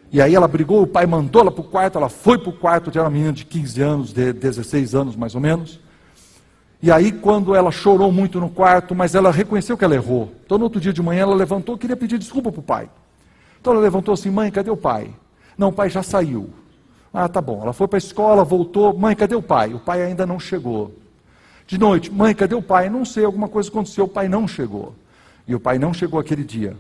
[0.10, 2.54] E aí ela brigou, o pai mandou ela para o quarto, ela foi para o
[2.54, 5.82] quarto, era uma menina de 15 anos, de 16 anos mais ou menos.
[6.82, 10.32] E aí, quando ela chorou muito no quarto, mas ela reconheceu que ela errou.
[10.46, 12.90] Então, no outro dia de manhã, ela levantou queria pedir desculpa para o pai.
[13.60, 15.14] Então, ela levantou assim: Mãe, cadê o pai?
[15.58, 16.52] Não, o pai já saiu.
[17.14, 17.64] Ah, tá bom.
[17.64, 18.98] Ela foi para a escola, voltou.
[18.98, 19.74] Mãe, cadê o pai?
[19.74, 20.94] O pai ainda não chegou.
[21.68, 22.90] De noite, mãe, cadê o pai?
[22.90, 24.96] Não sei, alguma coisa aconteceu, o pai não chegou.
[25.46, 26.78] E o pai não chegou aquele dia.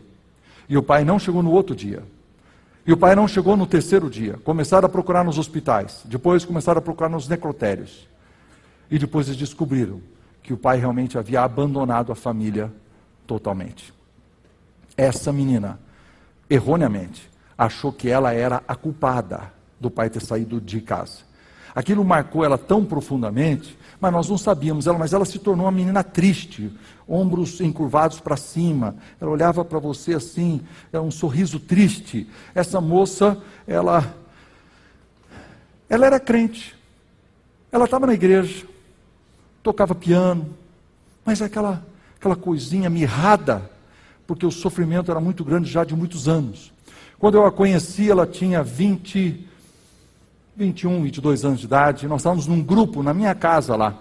[0.70, 2.02] E o pai não chegou no outro dia.
[2.86, 4.40] E o pai não chegou no terceiro dia.
[4.46, 6.02] Começaram a procurar nos hospitais.
[6.06, 8.08] Depois começaram a procurar nos necrotérios.
[8.90, 10.02] E depois eles descobriram
[10.42, 12.72] que o pai realmente havia abandonado a família
[13.28, 13.94] totalmente.
[14.96, 15.78] Essa menina,
[16.50, 21.27] erroneamente, achou que ela era a culpada do pai ter saído de casa.
[21.78, 25.72] Aquilo marcou ela tão profundamente mas nós não sabíamos ela, mas ela se tornou uma
[25.72, 26.72] menina triste,
[27.08, 28.96] ombros encurvados para cima.
[29.20, 30.62] Ela olhava para você assim,
[30.94, 32.30] era um sorriso triste.
[32.54, 34.16] Essa moça, ela
[35.90, 36.76] ela era crente.
[37.72, 38.66] Ela estava na igreja,
[39.64, 40.54] tocava piano,
[41.26, 41.84] mas aquela
[42.18, 43.70] aquela coisinha mirrada,
[44.26, 46.72] porque o sofrimento era muito grande já de muitos anos.
[47.18, 49.47] Quando eu a conheci, ela tinha 20
[50.58, 53.96] 21, 22 anos de idade, nós estávamos num grupo na minha casa lá.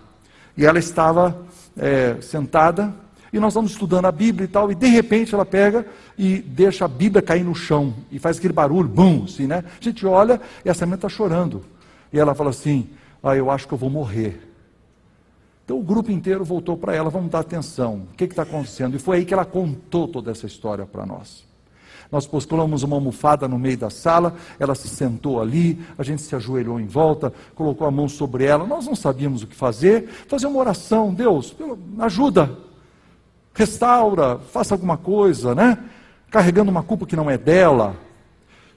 [0.57, 1.45] E ela estava
[1.77, 2.95] é, sentada
[3.31, 5.87] e nós estamos estudando a Bíblia e tal, e de repente ela pega
[6.17, 9.63] e deixa a Bíblia cair no chão e faz aquele barulho, bum, assim, né?
[9.79, 11.63] A gente olha e essa menina está chorando.
[12.11, 12.89] E ela fala assim:
[13.23, 14.41] Ah, eu acho que eu vou morrer.
[15.63, 18.97] Então o grupo inteiro voltou para ela, vamos dar atenção, o que está acontecendo?
[18.97, 21.46] E foi aí que ela contou toda essa história para nós.
[22.11, 26.35] Nós colocamos uma almofada no meio da sala, ela se sentou ali, a gente se
[26.35, 30.47] ajoelhou em volta, colocou a mão sobre ela, nós não sabíamos o que fazer, fazer
[30.47, 31.55] uma oração, Deus,
[31.99, 32.51] ajuda,
[33.55, 35.79] restaura, faça alguma coisa, né?
[36.31, 37.97] Carregando uma culpa que não é dela.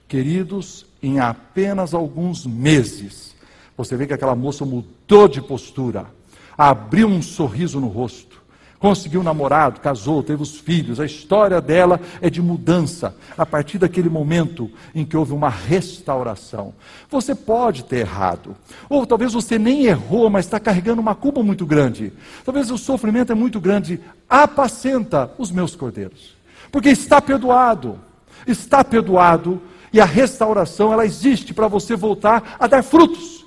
[0.08, 3.36] Queridos, em apenas alguns meses,
[3.78, 6.20] você vê que aquela moça mudou de postura
[6.60, 8.39] abriu um sorriso no rosto,
[8.80, 11.00] conseguiu um namorado, casou, teve os filhos.
[11.00, 16.74] A história dela é de mudança a partir daquele momento em que houve uma restauração.
[17.10, 18.56] Você pode ter errado,
[18.90, 22.14] ou talvez você nem errou, mas está carregando uma culpa muito grande.
[22.46, 24.00] Talvez o sofrimento é muito grande.
[24.30, 26.38] Apacenta os meus cordeiros,
[26.72, 28.00] porque está perdoado,
[28.48, 29.62] está perdoado.
[29.92, 33.39] E a restauração, ela existe para você voltar a dar frutos.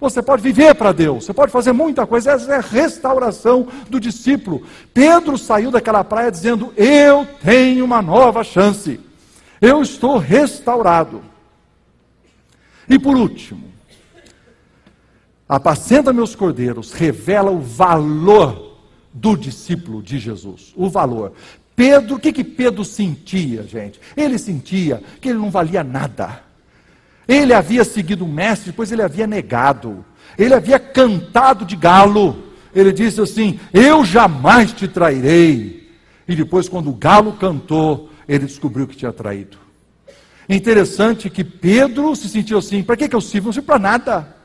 [0.00, 4.00] Você pode viver para Deus, você pode fazer muita coisa, essa é a restauração do
[4.00, 4.62] discípulo.
[4.94, 8.98] Pedro saiu daquela praia dizendo: Eu tenho uma nova chance,
[9.60, 11.20] eu estou restaurado.
[12.88, 13.70] E por último,
[15.46, 18.78] apacenta meus cordeiros, revela o valor
[19.12, 21.34] do discípulo de Jesus, o valor.
[21.76, 24.00] Pedro, o que, que Pedro sentia, gente?
[24.16, 26.49] Ele sentia que ele não valia nada.
[27.30, 30.04] Ele havia seguido o mestre, depois ele havia negado.
[30.36, 32.42] Ele havia cantado de galo.
[32.74, 35.88] Ele disse assim: Eu jamais te trairei.
[36.26, 39.58] E depois, quando o galo cantou, ele descobriu que tinha traído.
[40.48, 43.46] Interessante que Pedro se sentiu assim: para que, que eu sirvo?
[43.46, 44.36] Não sirvo para nada.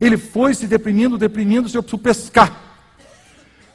[0.00, 2.60] Ele foi se deprimindo, deprimindo, se eu preciso pescar.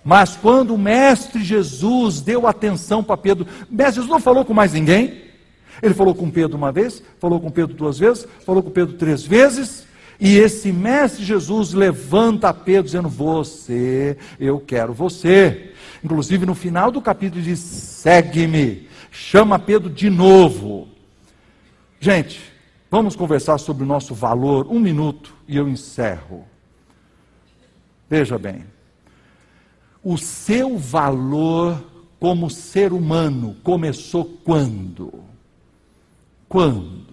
[0.04, 4.74] Mas quando o mestre Jesus deu atenção para Pedro, mestre Jesus não falou com mais
[4.74, 5.27] ninguém.
[5.82, 9.24] Ele falou com Pedro uma vez, falou com Pedro duas vezes, falou com Pedro três
[9.24, 9.88] vezes,
[10.20, 15.74] e esse mestre Jesus levanta Pedro dizendo: Você, eu quero você.
[16.04, 18.88] Inclusive no final do capítulo diz: Segue-me.
[19.12, 20.88] Chama Pedro de novo.
[22.00, 22.42] Gente,
[22.90, 24.68] vamos conversar sobre o nosso valor.
[24.68, 26.46] Um minuto e eu encerro.
[28.10, 28.66] Veja bem.
[30.04, 31.84] O seu valor
[32.20, 35.14] como ser humano começou quando?
[36.48, 37.06] Quando?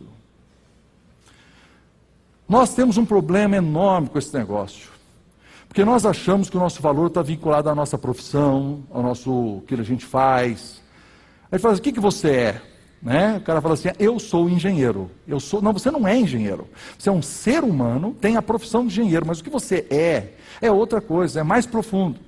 [2.49, 4.91] Nós temos um problema enorme com esse negócio.
[5.66, 9.74] Porque nós achamos que o nosso valor está vinculado à nossa profissão, ao nosso que
[9.74, 10.80] a gente faz.
[11.51, 12.62] Aí fala assim, o que, que você é?
[13.03, 13.39] Né?
[13.39, 15.11] O cara fala assim, eu sou engenheiro.
[15.26, 15.61] Eu sou.
[15.61, 16.68] Não, você não é engenheiro.
[16.97, 20.35] Você é um ser humano, tem a profissão de engenheiro, mas o que você é
[20.61, 22.20] é outra coisa, é mais profundo.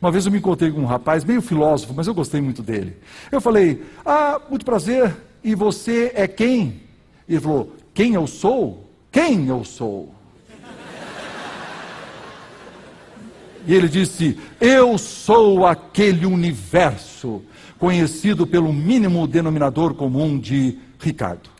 [0.00, 2.96] Uma vez eu me encontrei com um rapaz, meio filósofo, mas eu gostei muito dele.
[3.32, 6.82] Eu falei, ah, muito prazer, e você é quem?
[7.28, 8.88] Ele falou: Quem eu sou?
[9.10, 10.14] Quem eu sou?
[13.66, 17.42] E ele disse: Eu sou aquele universo
[17.78, 21.50] conhecido pelo mínimo denominador comum de Ricardo.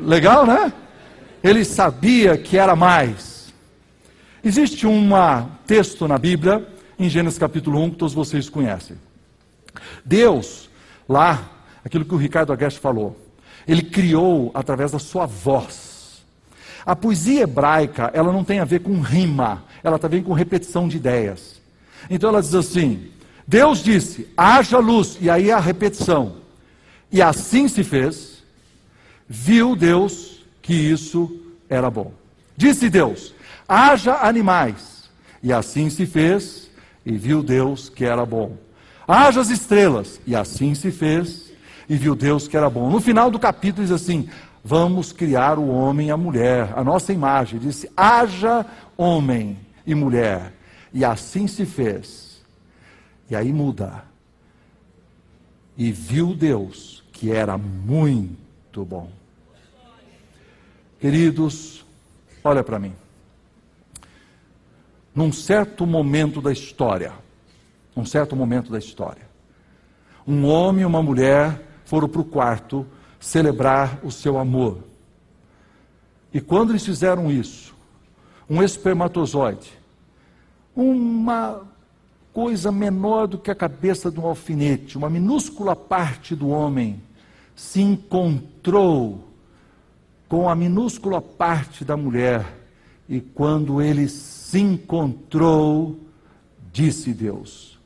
[0.00, 0.72] Legal, né?
[1.42, 3.52] Ele sabia que era mais.
[4.42, 5.10] Existe um
[5.66, 6.66] texto na Bíblia,
[6.98, 8.96] em Gênesis capítulo 1, que todos vocês conhecem.
[10.04, 10.68] Deus,
[11.08, 11.59] lá
[11.90, 13.16] aquilo que o Ricardo Agreste falou.
[13.66, 16.22] Ele criou através da sua voz.
[16.86, 20.88] A poesia hebraica, ela não tem a ver com rima, ela a ver com repetição
[20.88, 21.60] de ideias.
[22.08, 23.10] Então ela diz assim:
[23.46, 26.36] Deus disse, haja luz, e aí a repetição.
[27.12, 28.42] E assim se fez,
[29.28, 32.12] viu Deus que isso era bom.
[32.56, 33.34] Disse Deus,
[33.68, 35.10] haja animais,
[35.42, 36.70] e assim se fez,
[37.04, 38.56] e viu Deus que era bom.
[39.06, 41.49] Haja as estrelas, e assim se fez,
[41.90, 42.88] e viu Deus que era bom.
[42.88, 44.30] No final do capítulo diz assim:
[44.62, 47.58] Vamos criar o homem e a mulher, a nossa imagem.
[47.58, 48.64] Disse: haja
[48.96, 50.54] homem e mulher.
[50.94, 52.44] E assim se fez.
[53.28, 54.04] E aí muda.
[55.76, 59.10] E viu Deus que era muito bom.
[61.00, 61.84] Queridos,
[62.44, 62.94] olha para mim.
[65.12, 67.12] Num certo momento da história,
[67.96, 69.28] num certo momento da história,
[70.24, 72.86] um homem e uma mulher foram para o quarto
[73.18, 74.78] celebrar o seu amor.
[76.32, 77.74] E quando eles fizeram isso,
[78.48, 79.72] um espermatozoide,
[80.72, 81.62] uma
[82.32, 87.02] coisa menor do que a cabeça de um alfinete, uma minúscula parte do homem,
[87.56, 89.24] se encontrou
[90.28, 92.46] com a minúscula parte da mulher.
[93.08, 95.98] E quando ele se encontrou,
[96.72, 97.80] disse Deus: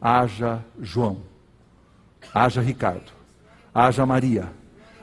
[0.00, 1.18] haja João,
[2.34, 3.15] haja Ricardo
[3.76, 4.50] haja Maria,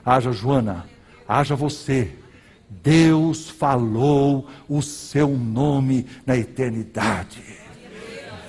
[0.03, 0.85] haja Joana,
[1.27, 2.11] haja você.
[2.67, 7.43] Deus falou o seu nome na eternidade.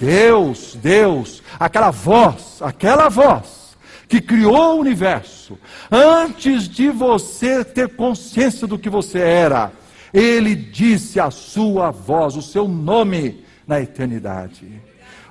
[0.01, 3.77] Deus, Deus, aquela voz, aquela voz
[4.09, 5.59] que criou o universo,
[5.91, 9.72] antes de você ter consciência do que você era,
[10.12, 14.81] ele disse a sua voz, o seu nome na eternidade.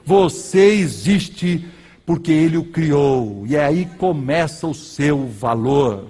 [0.06, 1.66] Você existe
[2.06, 6.10] porque ele o criou, e aí começa o seu valor.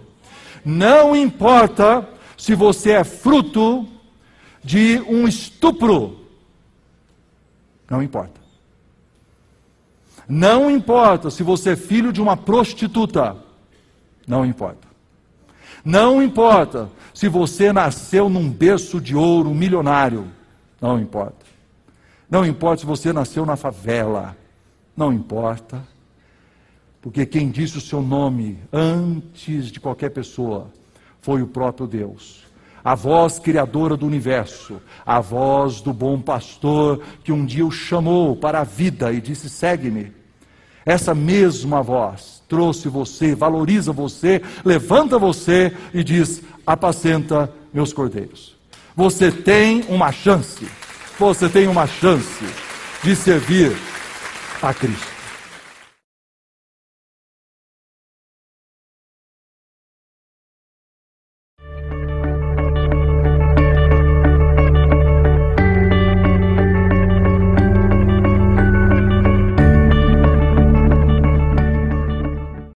[0.66, 3.88] Não importa se você é fruto
[4.64, 6.20] de um estupro,
[7.90, 8.42] não importa.
[10.28, 13.36] Não importa se você é filho de uma prostituta,
[14.26, 14.88] não importa.
[15.84, 20.28] Não importa se você nasceu num berço de ouro milionário,
[20.82, 21.46] não importa.
[22.30, 24.36] Não importa se você nasceu na favela,
[24.96, 25.84] não importa.
[27.02, 30.72] Porque quem disse o seu nome antes de qualquer pessoa
[31.22, 32.44] foi o próprio Deus.
[32.84, 38.36] A voz criadora do universo, a voz do bom pastor que um dia o chamou
[38.36, 40.12] para a vida e disse: segue-me.
[40.86, 48.56] Essa mesma voz trouxe você, valoriza você, levanta você e diz: apacenta meus cordeiros.
[48.96, 50.68] Você tem uma chance,
[51.18, 52.46] você tem uma chance
[53.04, 53.76] de servir
[54.64, 55.13] a Cristo.